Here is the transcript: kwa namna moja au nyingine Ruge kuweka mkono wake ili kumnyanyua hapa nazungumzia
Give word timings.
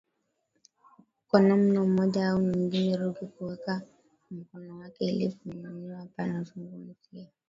kwa 1.27 1.41
namna 1.41 1.83
moja 1.85 2.29
au 2.29 2.41
nyingine 2.41 2.97
Ruge 2.97 3.25
kuweka 3.25 3.81
mkono 4.31 4.77
wake 4.77 5.05
ili 5.05 5.31
kumnyanyua 5.31 5.97
hapa 5.97 6.27
nazungumzia 6.27 7.27